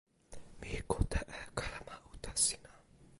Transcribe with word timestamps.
mi 0.59 0.71
kute 0.89 1.19
e 1.39 1.39
kalama 1.57 1.95
uta 2.13 2.31
sina. 2.43 2.71